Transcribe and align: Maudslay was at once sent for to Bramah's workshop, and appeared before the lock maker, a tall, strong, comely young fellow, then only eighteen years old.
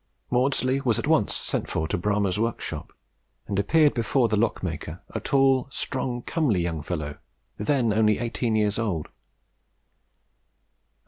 Maudslay 0.31 0.81
was 0.83 0.97
at 0.97 1.05
once 1.05 1.35
sent 1.35 1.69
for 1.69 1.87
to 1.87 1.95
Bramah's 1.95 2.39
workshop, 2.39 2.91
and 3.45 3.59
appeared 3.59 3.93
before 3.93 4.29
the 4.29 4.35
lock 4.35 4.63
maker, 4.63 5.03
a 5.11 5.19
tall, 5.19 5.67
strong, 5.69 6.23
comely 6.23 6.59
young 6.63 6.81
fellow, 6.81 7.19
then 7.57 7.93
only 7.93 8.17
eighteen 8.17 8.55
years 8.55 8.79
old. 8.79 9.09